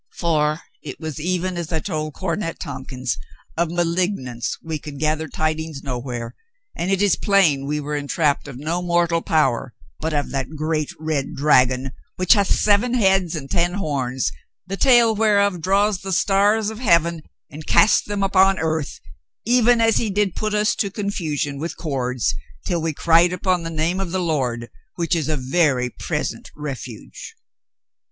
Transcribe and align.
For 0.17 0.61
it 0.81 0.99
was 0.99 1.19
even 1.19 1.57
as 1.57 1.71
I 1.71 1.79
told 1.79 2.15
Cornet 2.15 2.59
Tompkins, 2.59 3.19
of 3.55 3.69
malignants 3.69 4.57
we 4.63 4.79
could 4.79 4.97
gather 4.99 5.27
tidings 5.27 5.83
nowhere, 5.83 6.33
and 6.75 6.89
it 6.89 7.03
is 7.03 7.15
plain 7.15 7.67
we 7.67 7.79
were 7.79 7.93
en 7.93 8.07
trapped 8.07 8.47
of 8.47 8.57
no 8.57 8.81
mortal 8.81 9.21
power, 9.21 9.75
but 9.99 10.11
of 10.11 10.31
that 10.31 10.55
great 10.55 10.89
red 10.99 11.35
dragon 11.35 11.91
which 12.15 12.33
hath 12.33 12.47
seven 12.49 12.95
heads 12.95 13.35
and 13.35 13.51
ten 13.51 13.75
horns, 13.75 14.31
the 14.65 14.75
tail 14.75 15.13
whereof 15.13 15.61
draws 15.61 15.99
the 16.01 16.13
stars 16.13 16.71
of 16.71 16.79
heaven 16.79 17.21
and 17.51 17.67
casts 17.67 18.01
them 18.01 18.23
upon 18.23 18.57
earth, 18.57 18.99
even 19.45 19.79
as 19.79 19.97
he 19.97 20.09
did 20.09 20.33
put 20.35 20.55
us 20.55 20.73
to 20.73 20.89
confusion 20.89 21.59
with 21.59 21.77
cords 21.77 22.33
till 22.65 22.81
we 22.81 22.91
cried 22.91 23.31
upon 23.31 23.61
the 23.61 23.69
name 23.69 23.99
of 23.99 24.11
the 24.11 24.19
Lord, 24.19 24.71
which 24.95 25.15
is 25.15 25.29
a 25.29 25.37
very 25.37 25.91
present 25.91 26.49
refuge." 26.55 27.35